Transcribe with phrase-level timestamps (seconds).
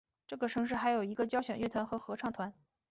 [0.25, 2.51] 这个城市还有一个交响乐团和合唱团。